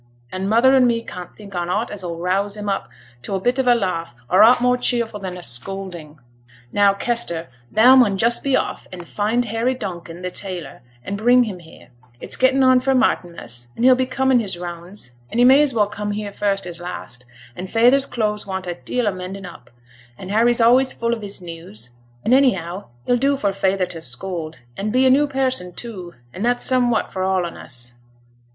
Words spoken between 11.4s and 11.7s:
him